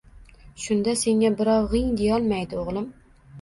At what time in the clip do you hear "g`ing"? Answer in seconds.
1.75-1.93